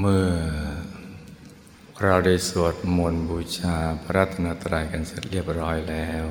[0.00, 0.28] เมื่อ
[2.02, 6.24] เราได้สวดมนต์บูชาพระรัตนตรัยกันเสร็จเรียบร้อยแล้ว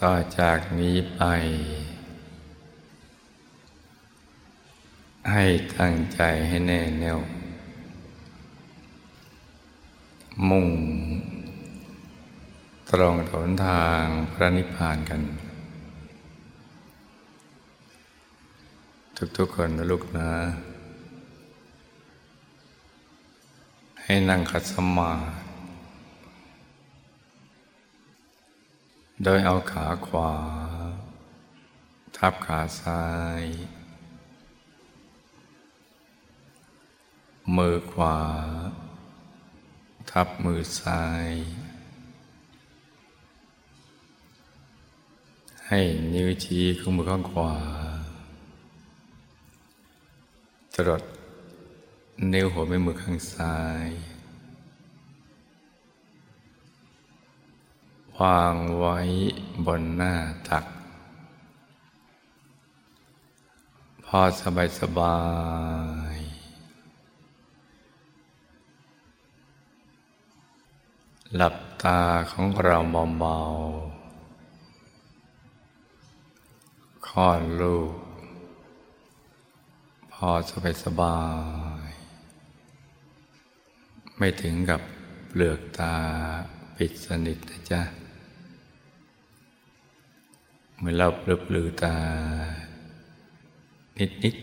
[0.00, 1.22] ต่อจากนี้ไป
[5.32, 5.44] ให้
[5.78, 7.18] ตั้งใจให้แน่แน่ว
[10.48, 10.68] มุ่ง
[12.90, 15.20] ตรงถนทางพระนิพพานกัน
[19.16, 20.30] ทุกๆคนนะลูกนะ
[24.02, 25.22] ให้นั่งขัดสมาธิ
[29.22, 30.32] โดยเอาขาขวา
[32.16, 33.04] ทับขาซ้า
[33.40, 33.42] ย
[37.56, 38.16] มือขวา
[40.10, 41.28] ทับมือซ้าย
[45.68, 45.80] ให้
[46.14, 47.52] นิ้วชี้ของมือข้างขวา
[50.78, 51.02] จรด
[52.32, 53.88] นิ้วหัวแม่มือข้างซ้าย
[58.18, 58.98] วางไว้
[59.66, 60.14] บนหน้า
[60.48, 60.64] ตัก
[64.04, 65.18] พอสบายสบา
[66.14, 66.16] ย
[71.36, 72.76] หลับตาของเรา
[73.18, 78.03] เบาๆคลอดลูก
[80.30, 81.18] อสบายสบา
[81.88, 81.90] ย
[84.18, 84.80] ไม่ถึงกับ
[85.28, 85.94] เปลือกตา
[86.76, 87.82] ปิดสนิทนะจ๊ะ
[90.78, 91.94] เมื่อเราเปลือปลือตา
[93.98, 94.36] นิดนิด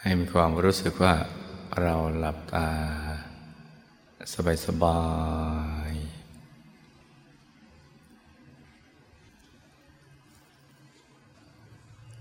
[0.00, 1.14] ให้มีความรู้สึกว่า
[1.82, 2.68] เราหลับตา
[4.32, 4.98] สบายสบา
[5.74, 5.75] ย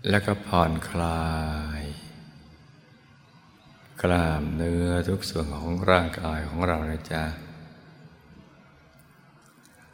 [0.10, 1.26] แล้วก็ผ่อนคลา
[1.80, 1.84] ย
[4.02, 7.24] กล้ามเนื้อทุกส่วนของร่างกายของเรานะจ๊ะ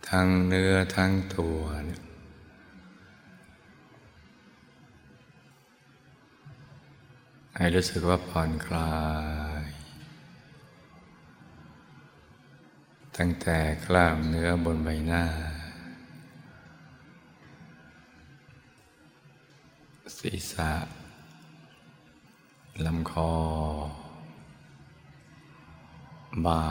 [0.09, 2.01] ทั้งเนื้อทั้งตัวเนี่ย
[7.55, 8.95] ให้รู้สึกว่าผ่อนคลา
[9.61, 9.63] ย
[13.17, 15.25] ตั้งแต่กล้ามเนื้อบนใบหน้า
[20.25, 20.73] ศีรษะ
[22.85, 23.33] ลำคอ
[26.45, 26.65] บ่า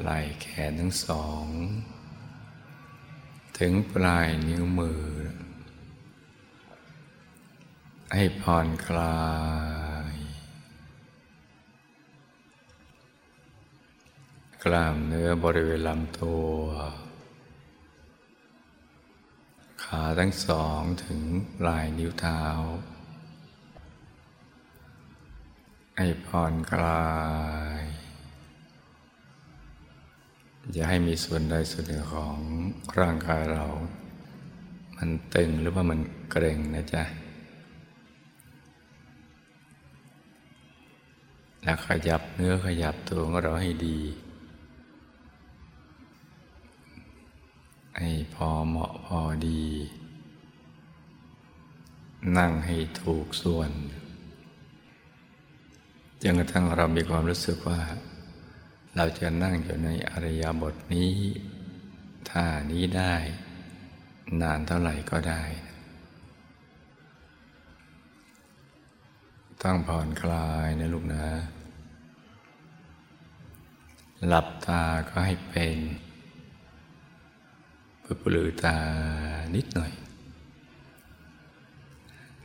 [0.00, 1.46] ไหล่แขนทั้งสอง
[3.58, 5.04] ถึงปลายนิ้วมือ
[8.14, 9.22] ให้ผ่อนคลา
[10.12, 10.14] ย
[14.64, 16.56] กล้ามเนื้อบริเวณลำตัว
[19.84, 21.22] ขาทั้งสองถึง
[21.58, 22.42] ปลายนิ้วเท้า
[26.04, 27.06] ให้ผ่อนคลา
[27.82, 27.84] ย
[30.72, 32.36] อย่าให้มีส่วนใดส่วนหนึ่งของ
[33.00, 33.64] ร่างกายเรา
[34.96, 37.02] มันตึงหรือว่ามันเกร็งนะจ๊ะ
[41.62, 43.98] แล้วขยับเนื้อขยับตัวของเราให้ดี
[47.98, 49.62] ให้พอเหมาะพอดี
[52.36, 53.72] นั่งให้ถูกส่วน
[56.22, 57.80] จนกระทั่งเรามีความรู้สึกว่า
[58.96, 61.14] เราจะนั่งอยู่ในอริยบทนี้
[62.30, 63.14] ท่านี้ได้
[64.40, 65.42] นานเท่าไหร่ก็ได้
[69.62, 71.26] ตั้งผ่อนคลายนะลูกนะ
[74.28, 75.78] หลับตาก็ให้เป็น
[78.00, 78.78] เพื่อปลือตา
[79.54, 79.92] นิดหน่อย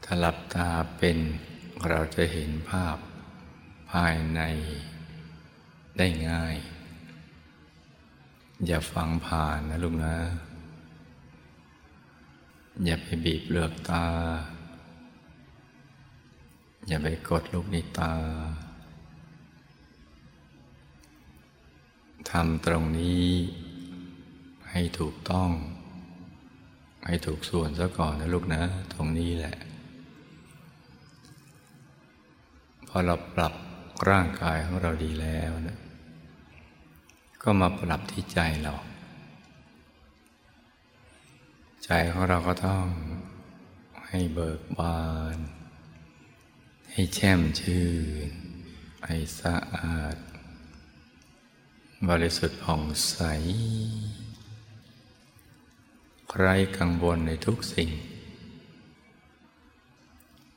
[0.03, 0.67] ถ้าหลับตา
[0.97, 1.17] เป็น
[1.89, 2.97] เราจะเห็นภาพ
[3.91, 4.41] ภายใน
[5.97, 6.55] ได้ง่าย
[8.65, 10.15] อย่าฟังผ่านนะลูกนะ
[12.85, 14.05] อย่าไปบีบเลือกตา
[16.87, 18.13] อย่าไปกดลูกในตา
[22.31, 23.27] ทำตรงนี้
[24.71, 25.49] ให้ถูกต้อง
[27.05, 28.61] ให้ถูกส่วนซะก่อนนะลูกนะ
[28.93, 29.55] ตรงนี้แหละ
[32.87, 33.53] พอเราปรับ
[34.09, 35.77] ร่างกายของเราดีแล้วนะ
[37.43, 38.73] ก็มาปรับที่ใจเรา
[41.83, 42.85] ใจของเราก็ต้อง
[44.07, 45.05] ให้เบิกบา
[45.35, 45.37] น
[46.91, 47.87] ให้แช่มชื่
[48.27, 48.29] น
[49.05, 50.17] ให้สะอาด
[52.09, 53.17] บริสุทธิ์ผ่องใส
[56.35, 57.89] ไร้กังวลในทุกสิ่ง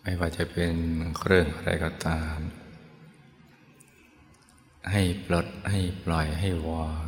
[0.02, 0.74] ไม่ว่าจะเป็น
[1.18, 2.38] เครื่องอะไรก็ตาม
[4.88, 7.06] ให้ปลดให้ปล่อยให้วาง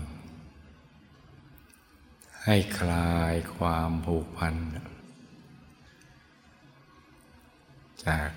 [2.45, 4.55] ให้คลายความผูกพัน
[8.07, 8.31] จาก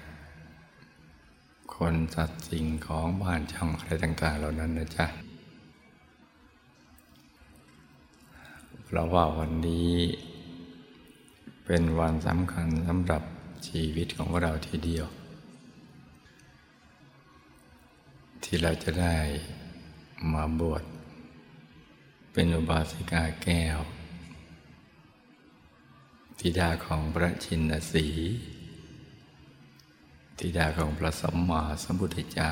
[1.76, 5.08] คนสัตว์สิ่งของบ้านช่องอะไรต่าง ๆ เหล่านั้นนะจ๊ะ
[8.84, 9.94] เพราะว่าวันนี้
[11.66, 13.24] เป็นวันสำคัญสำหรับ
[13.68, 15.08] ชีวิตของเราทีเดียว
[18.46, 19.18] ที่เราจะได้
[20.34, 20.84] มาบวช
[22.32, 23.80] เป็นอุบาสิกาแก้ว
[26.40, 28.08] ธิดาของพระชินสี
[30.40, 32.52] ธิดาของพระสัมมาสัมพุทธเจ้า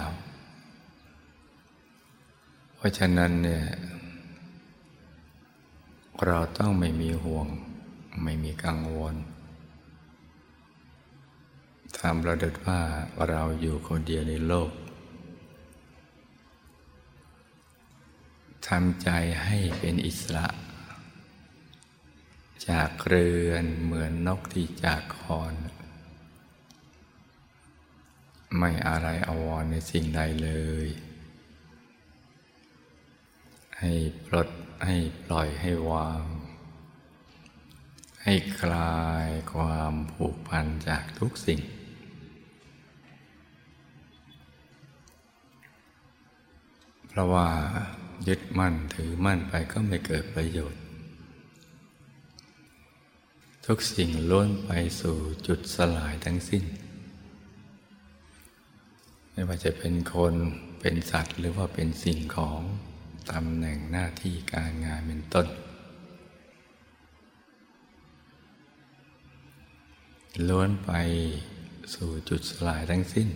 [2.75, 3.65] เพราะฉะนั้นเนี่ย
[6.25, 7.47] เราต้องไม่มีห่วง
[8.23, 9.15] ไม่มีกังวล
[11.97, 12.79] ทำประดุดว่า
[13.29, 19.09] เราอยู่คนเดียวในโลกำใจ
[19.43, 20.47] ให้เป็นอิสระ
[22.67, 25.53] จากเรือนเหมือนนกที่จากคอน
[28.57, 30.51] ไม่อะไรอาวรในสิ่งใดเล
[30.85, 30.87] ย
[33.79, 33.91] ให้
[34.25, 34.49] ปลด
[34.85, 36.23] ให้ปล่อยให้วาง
[38.23, 41.61] ให้คลายความผูกพันจากทุกสิ่ง
[47.07, 47.49] เพราะว่า
[48.27, 50.81] ยึดมั่นถือมั่นไปก็ไม่เกิดประโยชน์
[53.65, 54.71] ทุกสิ่งล้วนไป
[55.01, 55.17] สู่
[55.47, 56.63] จุดสลายทั้งสิ้น
[59.31, 60.33] ไม่ว่าจะเป็นคน
[60.79, 62.61] เป็นสัตว์หรือว่าเป็นสิ่งของ
[63.31, 65.47] ตำแหน่งหน้าที่การงานเป็นต้น
[70.47, 70.91] ล้วนไป
[71.93, 73.29] สู่จุดสลายทั้งสิ้น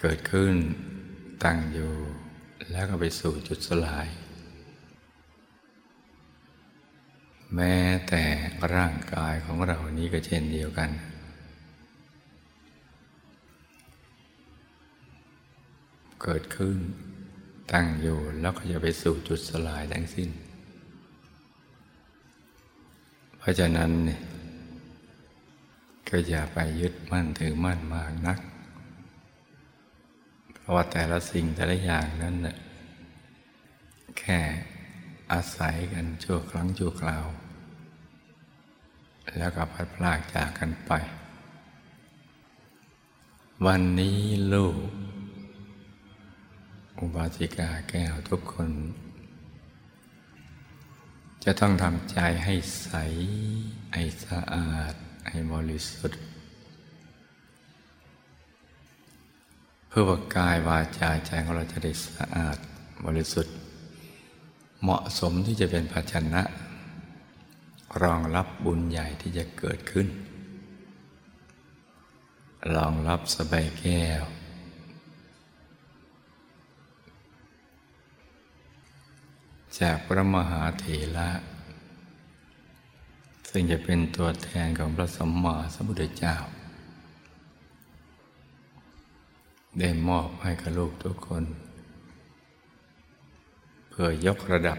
[0.00, 0.54] เกิดขึ้น
[1.44, 1.92] ตั้งอยู่
[2.70, 4.06] แล้วก็ไปสู่จุดสลาย
[7.54, 7.76] แม้
[8.08, 8.24] แต่
[8.74, 10.90] ร่างกายของเรานี้ก็เช่นเดียวกัน
[16.22, 16.78] เกิดขึ้น
[17.72, 20.30] ตั้งอยู่แล้วก็จะไปสู่จุดสลายทั้งสิ้น
[23.38, 24.20] เพราะฉะนั้นเนี่ย
[26.08, 28.38] ก็อย่าไปยึดมั่นถือมั่นมากนัก
[30.74, 32.56] ว่าแต่ละสิ่งแต่ละอย่างนั้นน่ะ
[34.18, 34.40] แค่
[35.32, 37.26] อาศัยกันชั่วครั้งชั่วคราว
[39.38, 40.92] แล้วก็พัดพลากจากกันไป
[43.66, 44.18] วันนี้
[44.54, 44.76] ลูก
[46.98, 48.70] อุบาสิกาแก้วทุกคน
[51.44, 52.92] จะต้องทำใจให้ใส
[53.94, 54.94] ให้สะอาด
[55.28, 56.22] ให้บริสุทธิ์
[59.90, 62.58] เพื่อว่ากายวาจาใจของเราจะได้สะอาด
[63.04, 63.54] บริสุทธิ์
[64.82, 66.42] เหมาะสมที่จะเป็นภาชนะ
[68.02, 70.08] รองรับบุญใหญ่ที่จะเกิดขึ้น
[72.74, 74.24] รองรับสบายแก้ว
[79.80, 80.84] จากพระมหาเถ
[81.16, 81.30] ระ
[83.48, 86.36] ซึ่งจะเป็นตัวแทนของพระสัมมาสัมพุทธเจ้า
[89.78, 91.44] ได้มอบให้กับลูกทุกคน
[93.88, 94.78] เพื่อยกระดับ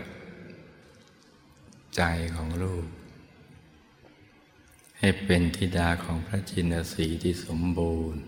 [1.96, 2.02] ใจ
[2.36, 2.86] ของลูก
[4.98, 8.24] ให้เป็นธิดาของพระจินสีที่สมบูรณ์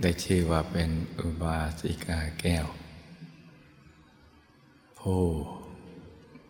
[0.00, 2.66] ได้ชื่อว่าเป็นอุบาสิกาแก้ว
[4.98, 5.22] ผู้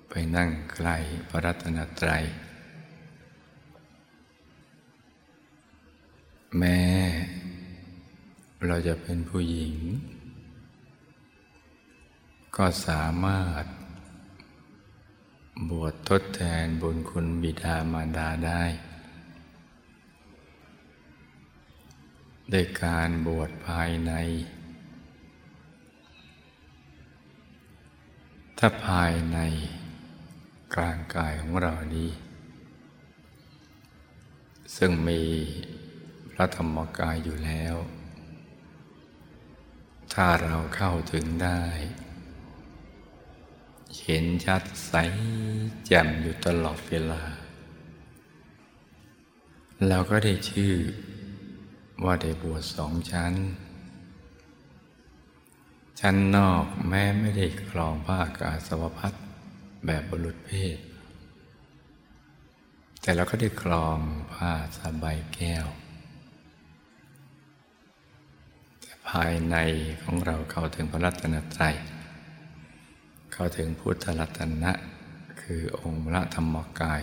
[0.09, 0.97] ไปนั่งใกล้
[1.29, 2.25] พระรัตนตรัย
[6.59, 6.81] แม้
[8.69, 9.77] เราจะเป็นผู้หญิง
[12.57, 13.65] ก็สามารถ
[15.71, 18.63] บวชทดแทนบุญคุณบิดามารดาได้
[22.53, 24.13] ด้วยการบวชภายใน
[28.59, 29.39] ถ้าภายใน
[30.75, 32.11] กลางกายของเรานี้
[34.77, 35.23] ซึ่งมี
[36.33, 37.77] พระธรรมกายอยู่แล้ว
[40.13, 41.61] ถ้าเราเข้าถึงได้
[44.03, 44.95] เห็นชัดใส
[45.87, 47.23] แจ่มอยู่ตลอดเวลา
[49.89, 50.75] เราก็ได้ชื่อ
[52.05, 53.33] ว่าได้บวชสองชั้น
[56.01, 59.15] ชั้นนอกแม้ไม่ได้ครองผ้ากาสวพัด
[59.87, 60.79] แบบบุรุษเพศ
[63.01, 63.99] แต่เราก็ได้คลอง
[64.33, 69.57] ผ้าสบายแก้วายใน
[70.03, 71.75] ของเราเข้าถึงพระรัตนตรัย
[73.33, 74.73] เข้าถึงพุทธรัตนะ
[75.41, 77.03] คือองค์พระธรรมกาย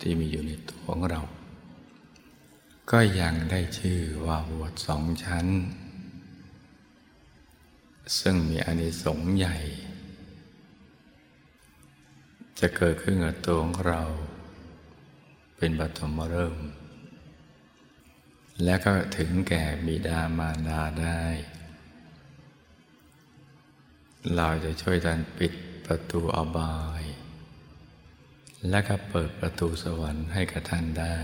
[0.00, 1.20] ที่มีอยู่ในตัวของเรา
[2.90, 5.46] ก็ยังได้ชื่อว่าบวชสองชั้น
[8.18, 9.56] ซึ่งมีอานิสงส์ใหญ่
[12.58, 14.02] จะเกิดขึ้นกับตัวของเรา
[15.56, 16.56] เป็นปฐมเริ่ม
[18.64, 21.24] และก็ถึงแก่บิดามารดาได้
[24.36, 25.52] เราจะช่วยท่านปิด
[25.86, 27.02] ประตูอบาย
[28.70, 31.18] และก็เปิดประตูสวรรค์ให้กับท่านได้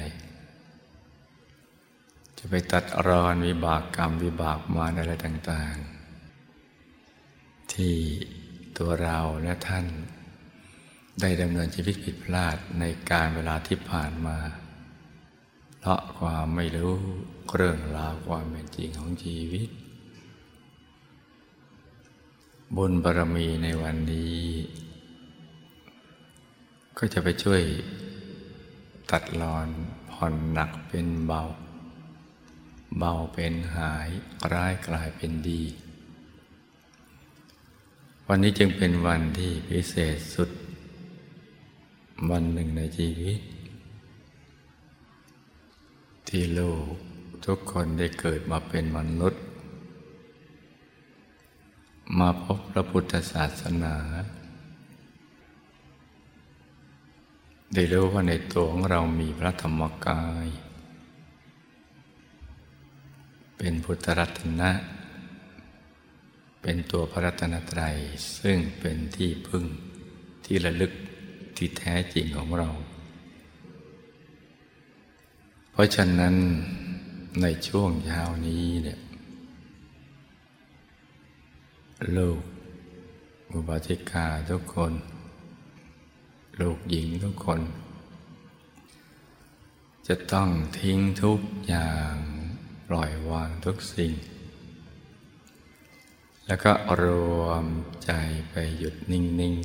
[2.39, 7.97] จะไปตัดรอนวิบากกรรมวิบากมารอะไรต่างๆ ที่
[8.79, 9.87] ตัวเราและท่าน
[11.21, 14.39] ได้ดำเนินชีวิตผิดพลาดในการเวลาที่ผ่านมา
[15.89, 16.95] ราะความไม่รู้
[17.55, 19.69] เรื่องราวความเป็นจริงของชีวิต
[22.77, 24.43] บุญบารมีในวันนี้
[26.99, 27.63] ก็จะไปช่วย
[29.11, 29.69] ตัดรอน
[30.13, 31.43] ผ่อนหนักเป็นเบา
[32.99, 34.09] เบาเป็นหาย
[34.53, 35.63] ร้ายกลายเป็นดี
[38.27, 40.51] วันนี้จึงเป็นวันที่พิเศษสุด
[42.31, 43.41] วันหนึ่งในชีวิต
[46.29, 46.93] ที่ลูก
[47.47, 49.43] ทุกคนได้เกิดมาเป็นมนุษย์
[52.19, 53.95] มาพบพระพุทธศาสนา
[57.75, 60.47] ได้รู้ว่าในตัวของเรามีพระธรรมกาย
[63.59, 64.71] เป็นพุทธรัตนะ
[66.63, 67.97] เป็นตัวพระรัตนตรัย
[68.39, 69.65] ซึ่งเป็นที่พึ่ง
[70.45, 70.93] ที่ระลึก
[71.57, 72.71] ที่แท้จริงของเรา
[75.79, 76.35] ราะฉะนั้น
[77.43, 79.01] ในช่วงเช้านี้เนี่ย
[82.17, 82.41] ลูก
[83.53, 84.93] อุบาสิกาทุกคน
[86.61, 87.61] ลูกหญิงทุกคน
[90.09, 90.49] จะต้อง
[90.81, 92.15] ทิ้งทุกอย่าง
[92.89, 94.13] ปล่อยวางทุกสิ่ง
[96.47, 97.05] แล้วก็ร
[97.43, 97.65] วม
[98.05, 98.13] ใจ
[98.51, 99.57] ไปหยุดนิ่ง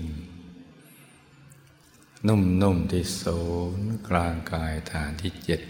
[0.89, 3.41] ๆ นุ่ม ๆ ที่ศู
[3.77, 5.62] นย์กลางกายฐานที่เจ็ด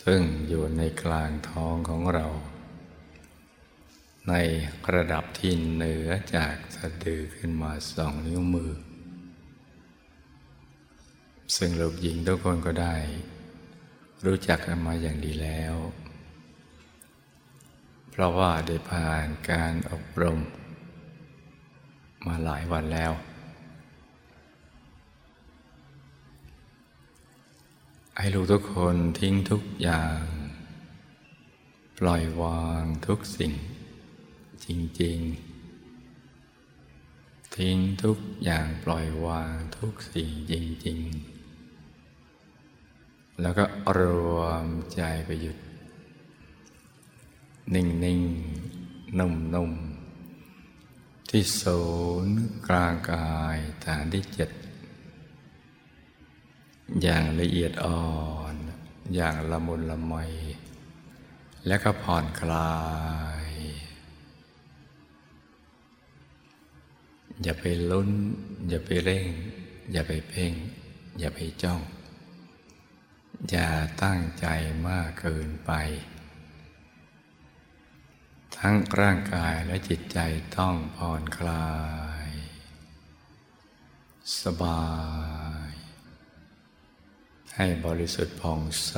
[0.00, 2.26] ซึ่งอยู่ในกลางท้องของเรา
[4.28, 4.34] ใน
[4.94, 8.72] ระดับที่เหนือจากสะดือขึ้นมาสองนิ้วมือ
[11.56, 12.96] ซึ่งลูกหญิงทุกคนก็ได้
[14.24, 15.74] รู้จักกันมาอย่างดีแล้ว
[18.10, 20.38] เพราะว่าได้ผ่านการอบรม
[22.26, 23.12] มาหลายวันแล้ว
[28.18, 30.22] ให้ลูกทุกคนทิ้งทุกอย่าง
[31.98, 33.52] ปล่อยวางทุกสิ่ง
[34.64, 34.66] จ
[35.02, 35.18] ริง
[36.76, 40.52] ๆ ทิ้งทุกอย่างปล่อยวางทุกสิ่งจ
[40.86, 40.98] ริง
[41.80, 43.64] ๆ แล้วก็
[43.98, 44.00] ร
[44.38, 45.58] วมใจไปหยุด
[47.74, 51.82] นิ่งๆนุ่มๆที่ศู
[52.24, 52.36] นย์
[52.68, 54.50] กลางกายฐานที่เจ็ด
[57.02, 58.06] อย่างละเอียดอ่อ
[58.52, 58.56] น
[59.14, 60.14] อย่างละมุนละไม
[61.66, 62.74] และก็ผ่อนคลา
[63.44, 63.46] ย
[67.42, 68.10] อย่าไปลุ้น
[68.68, 69.26] อย่าไปเร่ง
[69.92, 70.52] อย่าไปเพ่ง
[71.18, 71.80] อย่าไปจ้อง
[73.50, 73.68] อย่า
[74.02, 74.46] ตั้งใจ
[74.86, 75.72] มากเกินไป
[78.56, 80.18] ทั้งร่างกายและจิตใจ
[80.56, 81.68] ต้องผ่อนคลา
[82.26, 82.30] ย
[84.42, 84.82] สบา
[85.45, 85.45] ย
[87.58, 88.94] ให้บริสุทธิ์ผ่องใส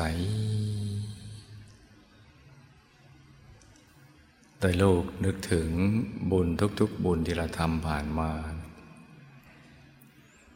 [4.58, 5.70] โดยลูกนึกถึง
[6.30, 6.48] บุญ
[6.80, 8.30] ทุกๆ บุญที่เราทำผ่านมา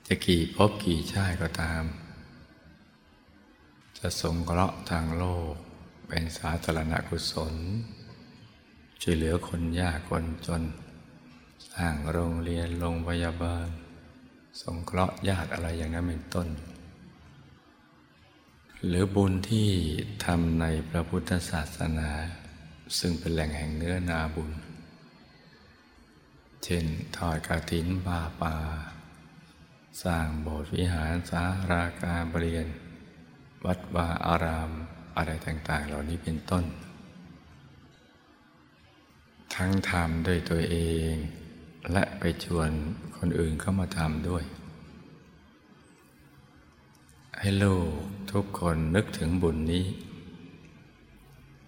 [0.06, 1.82] จะกี่พบกี่ชาติก็ตาม
[3.98, 5.52] จะสงเคราะห์ทางโลก
[6.08, 7.54] เป็นสาธารณกุศล
[9.02, 10.62] ช่วยเหลือคนยากคนจน
[11.72, 13.66] สร้างโรงเรียนโรงพยาบาล
[14.62, 16.48] สงเคราะห์ญาติอะไรอย่างนั้นเป็นต้น
[18.86, 19.68] หรือบุญที่
[20.24, 22.10] ทำในพระพุทธศาสนา
[22.98, 24.50] ซึ่งเป็นแหล่งแห่งเนื้อนาบุญ
[26.64, 26.84] เช่น
[27.16, 28.56] ทอดกาถินบาปา
[30.02, 32.66] สร้างโบสถ์วิหารสาราการเรียน
[33.64, 34.70] วัดวาอาราม
[35.16, 36.64] อะไรต่าง ๆ เหล่านี้เป็นต้น
[39.54, 40.76] ทั้งทำด้วยตัวเอ
[41.10, 41.12] ง
[41.92, 42.70] และไปชวน
[43.16, 44.44] คนอื่นเข้ามาทำด้วย
[47.38, 49.86] ให้ลูก ทุกคนนึกถึงบุญนี้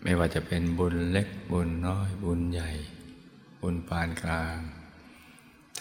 [0.02, 2.70] ไม่ว่าจะเป็นบุญเล็กบุญน้อยบุญใหญ่
[3.60, 4.58] บุญปานกลาง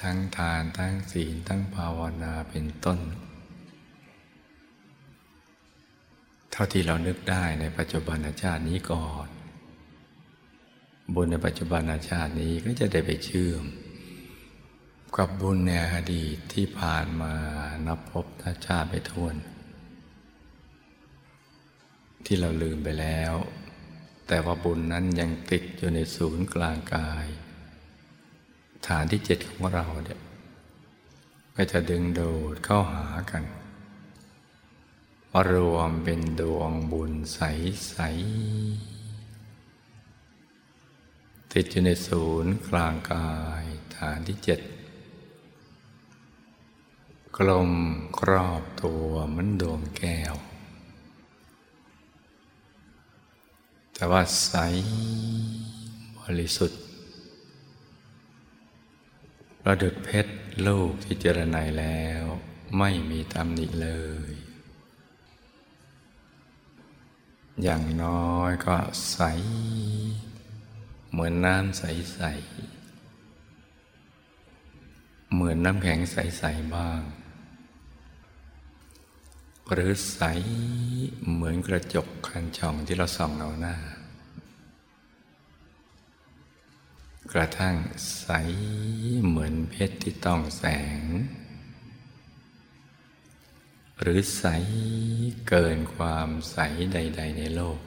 [0.02, 3.00] ทั้งทานทั้งศีลทั้งภาวนาเป็นต้น
[6.52, 9.28] เท่าที่เรานึกได้ในปัจจุบันชาตินี้ก่อน
[11.16, 13.64] บุญในปัจจุบันชาตินี้ก็จะได้ไปเชื่อม
[15.16, 17.34] กับบุญในอดีตที่ผ่านมา
[17.88, 18.26] นับพบ
[18.66, 19.36] ชาติไปทวน
[22.26, 23.34] ที่เราลืมไปแล้ว
[24.28, 27.28] แต่ว่าบุญนั้นยังติดอยู่ในศูนย์กลางกาย
[28.88, 30.20] ฐานที่เจ็ดของเราเนี่ย
[31.56, 32.22] ก็จะดึงโด
[32.54, 33.44] ดเข้าหากัน
[35.52, 37.40] รวมเป็นดวงบุญใส
[39.02, 39.04] ๆ
[41.54, 43.64] ติดอยู่ในศูนย์กลางกาย
[43.98, 44.60] ฐานที่เจ็ด
[47.38, 47.72] กลม
[48.20, 50.36] ครอบตัวเหมือนดวงแก้ว
[53.94, 54.54] แต่ว่าใส
[56.20, 56.82] บริสุทธิ์
[59.64, 60.34] ประดุดเพชร
[60.68, 62.24] ลูกที่เจรไนแล้ว
[62.78, 63.90] ไม่มีตำหนิเล
[64.32, 64.34] ย
[67.64, 68.78] อย่างน้อยก็
[69.12, 69.20] ใส
[71.12, 72.20] เหมือนน้ำใส
[72.98, 77.02] ๆ เหมือนน้ำแข็งใส ๆ บ้าง
[79.72, 80.22] หรือใส
[81.32, 83.76] เหมือนกระจกคันช่องที่เราส่องเอาหน้า
[87.34, 87.76] กระทั่ง
[88.20, 88.30] ใส
[89.28, 90.64] เหมือนเพชรที่ต้องแส
[91.00, 91.02] ง
[94.02, 94.46] หรือใส
[95.48, 96.58] เกินความใส
[96.94, 97.80] ใด ๆ ในโลก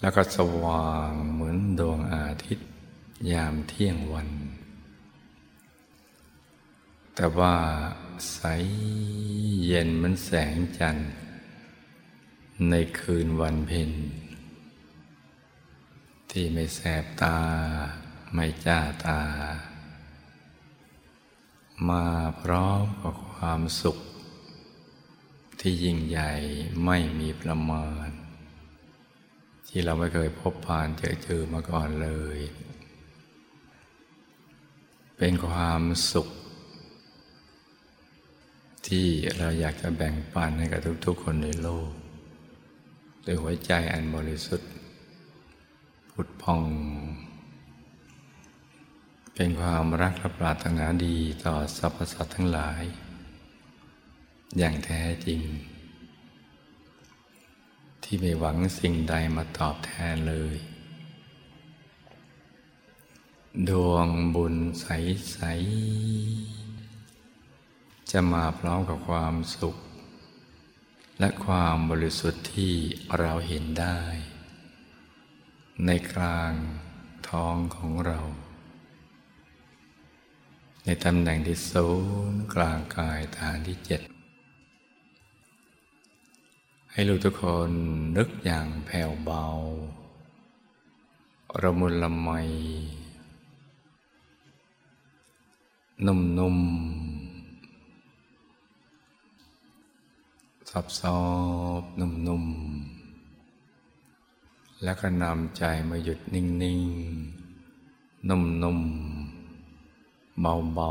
[0.00, 2.68] แล้วก็สว่างเหมือนดวงอาทิตย์
[3.32, 4.28] ยามเที่ยงวัน
[7.14, 7.56] แต่ว่า
[8.32, 8.40] ใส
[9.64, 11.10] เย็นเหมือนแสงจันทร์
[12.70, 13.90] ในคืนวันเพ็ญ
[16.30, 17.38] ที่ไม่แสบตา
[18.34, 19.22] ไม่จ้าตา
[21.88, 22.06] มา
[22.42, 23.98] พร้อมกับความสุข
[25.60, 26.32] ที่ยิ่งใหญ่
[26.84, 28.08] ไม่มีประมาณ
[29.68, 32.38] ที่เราไม่เคยพบผ่านเจอเจอมาก่อนเลย
[35.16, 36.28] เป็นความสุข
[38.86, 39.06] ที่
[39.38, 41.90] เราอยากจะแบ่งปันให้กับทุกๆคนในโลก
[43.26, 44.70] ด้วยหัวใจอันบริสุทธิ์
[46.10, 46.62] พุทธพอง
[49.34, 52.82] เป็นความรักและปรารถนาดีต่อสรรพสัตว์ทั้งหลาย
[54.58, 55.40] อย่างแท้จริง
[58.02, 60.56] ที่ไม่หวังสิ่งใดมาตอบแทนเลย
[63.68, 65.38] ดวงบุญใส
[66.48, 66.51] ๆ
[68.12, 69.76] จะมาพร้อมกับความสุข
[71.18, 72.74] และความบริสุทธิ์ที่
[73.18, 74.00] เราเห็นได้
[75.86, 76.52] ในกลาง
[77.28, 78.20] ท้องของเรา
[80.84, 81.88] ในตำแหน่งที่ศู
[82.32, 84.00] นย์กลางกายฐานที่เจ็ด
[86.92, 87.70] ให้ลูกทุกคน
[88.16, 89.46] นึกอย่างแผ่วเบา
[91.62, 92.30] ระมุนละไม
[96.06, 97.01] นุ่มๆ
[100.74, 101.20] ซอบซอ
[101.80, 106.44] บนุ่มๆ แล้วก็นำใจมาหยุดนิ่
[106.78, 110.42] งๆ นุ่มๆ
[110.74, 110.90] เบา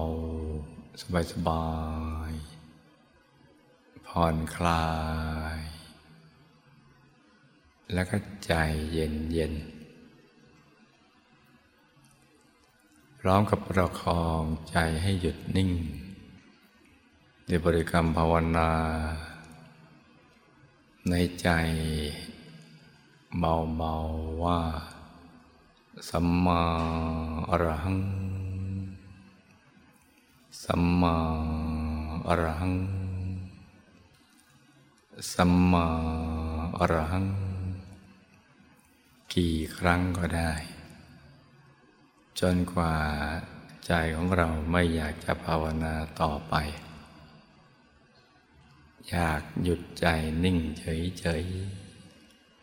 [0.52, 1.68] ๆ สบา
[2.30, 4.86] ยๆ ผ่อนคลา
[5.58, 5.60] ย
[7.94, 8.16] แล้วก็
[8.46, 8.54] ใจ
[8.92, 9.62] เย็นๆ
[13.20, 15.72] พร้อมกับประคองใจให้หยุดนิ่ง
[17.48, 18.72] ในบริกรรมภาวนา
[21.10, 21.50] ในใจ
[23.40, 24.62] เบาๆว่า
[26.10, 26.62] สัมมา
[27.50, 28.00] อรหัง
[30.64, 31.16] สัมมา
[32.28, 32.76] อรหัง
[35.34, 35.86] สัมมา
[36.78, 37.26] อรหัง
[39.34, 40.52] กี่ครั้งก็ได้
[42.40, 42.94] จนกว่า
[43.86, 46.56] ใจของเราไม่อยากจะภาวนาต่อไป
[49.10, 50.06] อยากหยุดใจ
[50.44, 51.44] นิ่งเฉย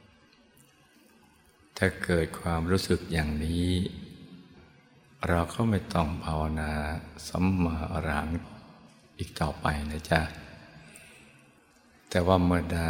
[0.05, 3.71] ๆ ถ้าเกิดความรู้สึกอย่างนี้
[5.29, 6.73] เราก็ไม่ต้องภาวนา
[7.29, 8.29] สัมมาอรัง
[9.19, 10.23] อีกต่อไปนะจ๊ะ
[12.11, 12.83] แต่ว่าเมื่อใด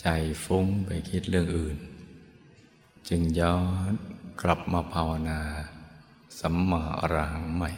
[0.00, 0.06] ใจ
[0.44, 1.76] ฟุ้งไปคิดเรื่องอื่น
[3.08, 3.58] จึงย้อ
[3.90, 3.92] น
[4.42, 5.40] กลับมาภาวนา
[6.40, 7.72] สัมมาอรังใหม่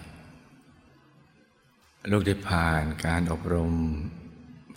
[2.10, 3.74] ลูกได้ผ่านการอบรม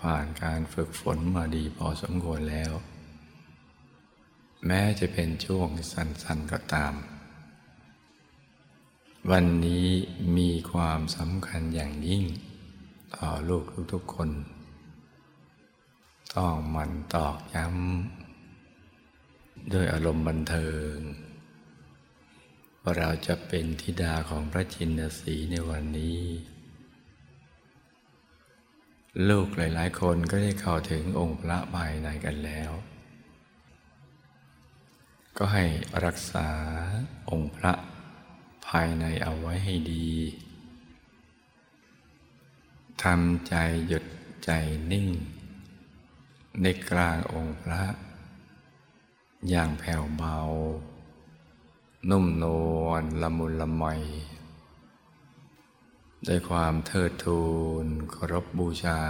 [0.01, 2.71] ผ่านการฝึกฝนมาดีพอสมควรแล้ว
[4.65, 6.93] แม้จะเป็นช่วงสั้นๆก็ตาม
[9.31, 9.87] วันนี้
[10.37, 12.23] มีความสำคัญอย่างยิ่ง
[13.15, 14.29] ต่อลูกทุกๆคน
[16.35, 20.95] ต้องมันตอกย้ำด้วยอารมณ์บันเทิง
[22.81, 26.21] ว่าเราจะเป็นธิดาของพระจินสีในวันนี้
[29.27, 32.71] ลูกหลายๆ คนก็ได้เข้าถึงองค์พระภายในกันแล้ว
[35.37, 35.65] ก็ให้
[36.05, 36.49] รักษา
[37.29, 37.73] องค์พระ
[38.67, 40.09] ภายในเอาไว้ให้ดี
[43.03, 43.53] ทำใจ
[43.87, 44.05] หยุด
[44.45, 44.51] ใจ
[44.91, 45.07] นิ่ง
[46.61, 47.83] ในกลางองค์พระ
[49.49, 50.37] อย่างแผ่วเบา
[52.09, 52.45] นุ่มน
[52.83, 53.85] วลละมุนละไม
[56.27, 57.41] ด้วยความเทิดทู
[57.83, 59.01] นเคารพบบูชา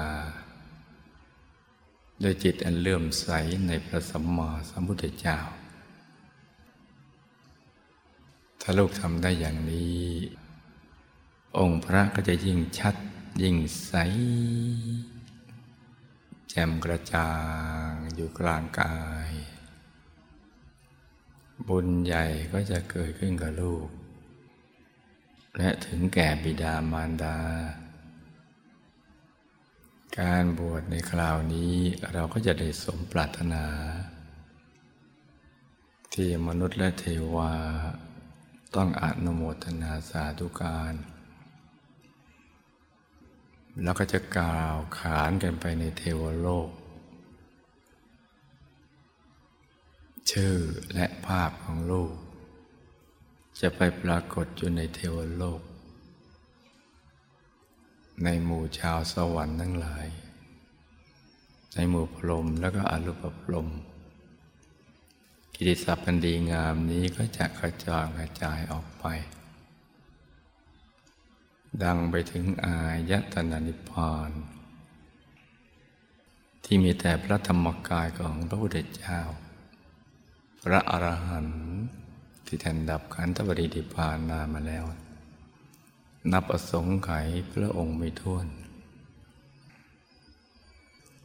[2.23, 3.27] ด้วยจิตอันเลื่อมใส
[3.67, 5.37] ในพระสัมมาสัมพุทธเจ้า
[8.61, 10.03] ถ้าลูกทำได้อย่างนี้
[11.57, 12.95] องค์พระก็จะยิ่งชัด
[13.41, 13.93] ยิ่งใส
[16.49, 17.31] แจ่มกระจ่า
[17.89, 18.97] งอยู่กลางกา
[19.29, 19.31] ย
[21.67, 23.87] บุญใหญ่ก็จะเกิดขึ้นกับลูก
[25.57, 27.37] และถึงแก่บิดามารดา
[30.19, 31.73] การบวชในคราวนี้
[32.13, 33.65] เราก็จะได้สมปรารถนา
[36.13, 37.53] ที่มนุษย์และเทวา
[38.75, 40.93] ต้องอนุโมทนาสาธุการ
[43.83, 46.69] แล้วก็จะกล่าวขานกันไปในเทวโลก
[50.31, 50.55] ชื่อ
[50.93, 52.13] และภาพของลูก
[53.59, 55.61] จะไปปรากฏอยู่ในเทวโลก
[58.23, 60.07] ในหมู่ชาวสวรรค์ทั้งหลาย
[61.73, 63.67] ในหมู่พรหมแล้วก็อรูปพรหม
[65.53, 69.05] กิติศัพท์พันดีงามนี้ก็จะกระจายกระจายออกไป
[71.83, 72.77] ดังไปถึงอา
[73.09, 74.31] ยตนะนิพพาน
[76.63, 79.19] ที่มีแต่พระธรรมกายของพระพุทธเจ้า
[80.63, 81.59] พระอรหันต์
[82.51, 84.85] ที่ท่านดับขันธปริดิพานนามาแล้ว
[86.31, 88.47] นับอสงไขยพระองค์ไม่ท้วน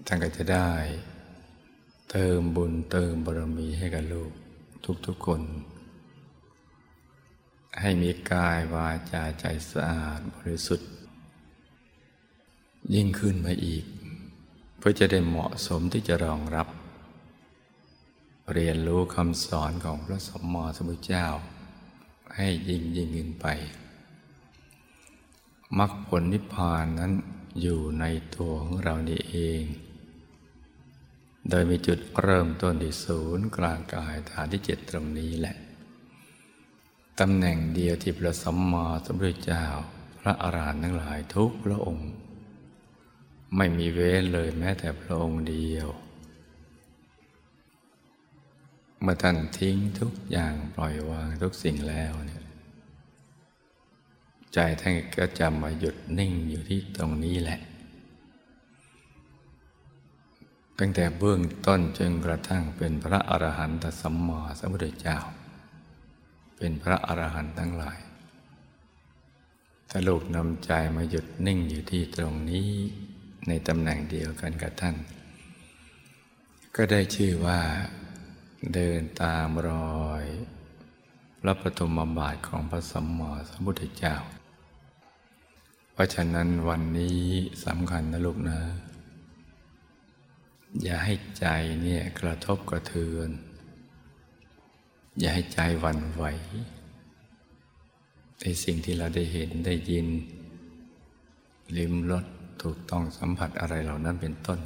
[0.07, 0.71] ท่านก็จะได้
[2.11, 4.33] เติมบุญเติมบารมีให้กับลูก
[5.07, 5.43] ทุกๆคน
[7.81, 10.91] ให้มีกายวาจาใจสะอาดบริสุทธิ์
[12.95, 13.85] ยิ่งขึ้นมาอีก
[14.79, 16.69] เพื่อจะได้เหมาะสมที่จะรองรับ
[18.53, 21.27] เรียนรู้คำสอนของพระสมมาสมุทเจ้า
[22.37, 23.47] ให้ยิ่งยิ่งขึ้นไป
[25.79, 27.13] มรรคผลนิพพานนั้น
[27.61, 28.05] อยู่ใน
[28.37, 29.63] ตัวของเรานี่เอง
[31.49, 35.57] โดยมีจุดเริ่มต้นที่ศูนย์กลางกายฐานที่เจ็ดตรงนี้แหละ
[37.21, 39.65] ตำแหน่งเดียวที่พระสัมมาสัมพุทธเจ้า
[40.21, 42.09] พระอรหันต์ทั้งหลายทุกพระองค์
[43.57, 45.89] ไม่มีเว้นเลยแม้แต่พระองค์เดียว
[49.05, 52.45] เมื่อท่านทิ้งทุกอย่างปล่อยวางทุกสิ่งแล้วเนี่ย
[54.53, 57.61] ใจท่านก็จะมาหยุดนิ่งอยู่ที่ตรงนี้แหละ
[60.79, 65.19] ตั้งแต่เบื้องต้นจนกระทั่งเป็นพระอรหันตสัมมาสัมพุทธเจ้า
[66.57, 67.99] เป็นพระอรหันต์ทั้งหลาย
[69.91, 72.69] ถ้าลูกนำใจมาหยุดนิ่งอยู่ที่ตรงนี้
[73.49, 74.97] ในตำแหน่งเดียวกันกับท่าน
[76.77, 77.61] ก็ได้ชื่อว่า
[78.73, 79.71] เดินตามร
[80.07, 80.25] อย
[81.41, 84.17] พระปฐมบาทของพระสัมมาสัมพุทธเจ้า
[85.93, 87.21] เพราะฉะนั้นวันนี้
[87.67, 88.61] สำคัญนะลูกนะ
[90.83, 91.47] อย่าให้ใจ
[91.83, 93.31] เนี่ยกระทบกระเทือน
[95.19, 96.25] อย่าให้ใจวันไหว
[98.41, 100.07] ในสิ่งที่เราได้เห็นได้ยิน
[101.77, 102.25] ลิมรส
[102.63, 104.59] ถูกต้องสัมผัสอะไรเหล่านั้นเป็นต้น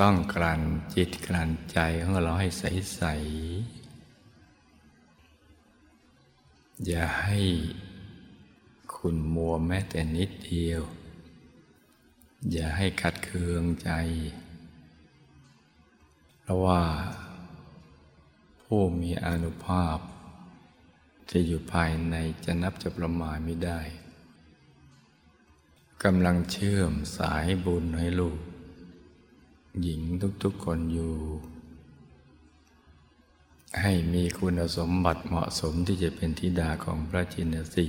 [0.00, 0.62] ต้องกลั่น
[0.94, 3.82] จิตกลั่นใจของเราให้ใสๆ
[6.86, 7.40] อย่าให้
[8.94, 10.82] คุณมัวแม้แต่นิดเดียว
[12.52, 13.90] อย่าให้ขัดเคืองใจ
[16.40, 16.82] เพราะว่า
[18.62, 19.98] ผู้มีอนุภาพ
[21.30, 23.80] จะอยู่ภายในจะนับจะประมาณไม่ได้
[26.04, 28.38] กำลังเชื่อมสายบุญให้ลูก
[29.80, 30.00] หญิง
[30.42, 31.14] ทุกๆคนอยู่
[33.80, 37.88] ให้มีคุณสมบัติเหมาะสมที่จะเป็นธิดาของพระจินสี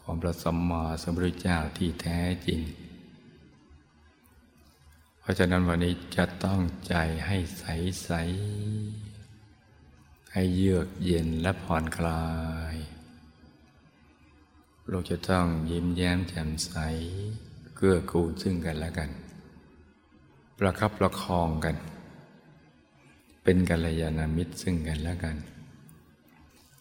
[0.00, 2.60] ของพระสัมมาสัมพุทธเจ้าที่แท้จริง
[5.20, 6.94] เพราะฉะนั้นวันนี้จะต้องใจ
[7.26, 7.64] ให้ใส
[8.04, 8.10] ใส
[10.32, 12.24] ให้เยือกเย็นและผ่อนคลา
[12.74, 12.76] ย
[14.88, 16.72] เราจะต้องยิ้มแย้มแจ่มใส
[17.76, 19.10] เกื้อกูลซึ่งกันและกัน
[20.62, 21.76] ประคับประคองกัน
[23.42, 25.36] เป็นกัลยาณมิตรซึ่งกันและกัน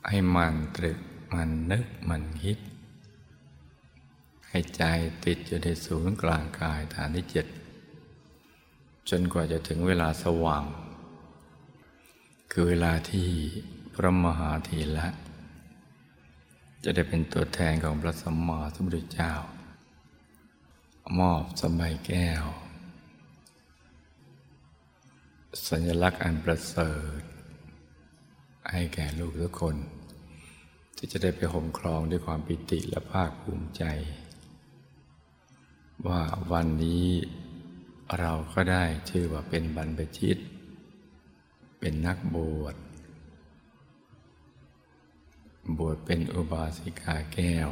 [0.07, 0.99] ให้มันตรึก
[1.33, 2.57] มันนึกมันคิด
[4.49, 4.83] ให้ใจ
[5.25, 7.45] ติดอยู่ในศูนย์กลางกายฐานที่เจ็ด
[9.09, 10.63] จนกว่าจะถึงเวลาสว่าง
[12.51, 13.27] คือเวลาที่
[13.93, 15.07] พระมหาธีละ
[16.83, 19.33] จะได้เป็นตัวแทนของพระสัมมาสัมพุทธเจ้า
[21.19, 22.45] มอบสมัยแก้ว
[25.67, 27.21] สัญลักษณ์อันประเสริฐ
[28.71, 29.75] ให้แก่ลูกทุกคน
[30.95, 33.83] ที่จะได้ไปห่มครองด้วยความปิติและภาคภูมิใจ
[36.07, 37.07] ว่าวันนี้
[38.19, 40.37] เราก็ได้ชื่อว่าเป็นบรรพชิต
[41.79, 42.75] เป็นนักบวช
[45.77, 47.69] บวชเป็นอุบาสิกาแก้ว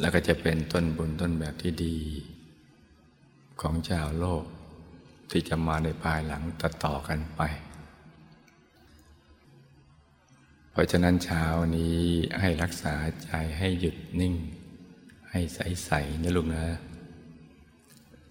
[0.00, 1.98] แล้วก็จะเป็นต้นบุญต้นแบบที่ดี
[3.60, 4.44] ของชาวโลก
[5.30, 7.42] ที่จะมาในภายหลังต่อต่อกันไป
[10.70, 11.44] เพราะฉะนั้นเช้า
[11.76, 11.98] นี้
[12.40, 14.34] ให้รักษาใจให้หยุดนิ่ง
[15.30, 16.66] ให้ใสๆนะลูกนะ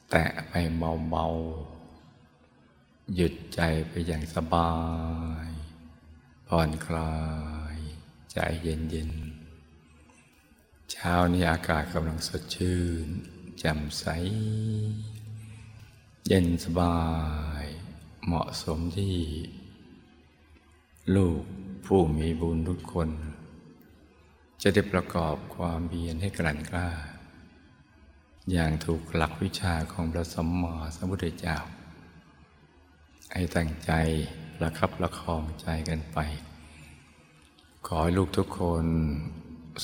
[0.09, 0.53] แตะไป
[1.09, 4.73] เบาๆ หยุดใจไปอย่างสบา
[5.47, 5.49] ย
[6.47, 7.15] ผ่อนคลา
[7.75, 7.77] ย
[8.31, 13.07] ใจเย็นๆ เช้านี้อากาศกำลังสดชื่น
[13.59, 14.05] แจ่มใส
[16.27, 16.99] เย็นสบา
[17.63, 17.65] ย
[18.25, 19.17] เหมาะสมที่
[21.15, 21.43] ลูก
[21.85, 23.09] ผู้มีบุญทุกคน
[24.61, 26.89] จะได้ประกอบความเพียรให้กลั่นกล้า
[28.51, 31.57] อย่างถูกหลักวิชาของพระสมมาสมุทธเจ้า
[33.33, 33.91] ให้ตั้งใจ
[34.57, 36.17] ประคับประคองใจกันไป
[37.85, 38.85] ขอให้ลูกทุกคน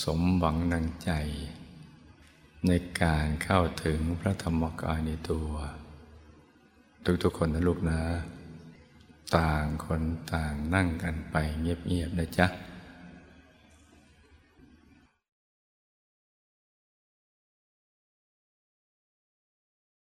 [0.03, 1.11] สมหวังดังใจ
[2.67, 2.71] ใน
[3.01, 5.51] การเข้าถึงพระธรรมกายในตัว
[7.23, 7.99] ทุกๆคนนะลูกนะ
[9.37, 10.01] ต่างคน
[10.33, 12.47] ต่างนั่งกันไปเงียบๆนะจ๊ะ